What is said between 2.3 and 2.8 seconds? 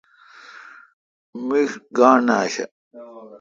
آشہ۔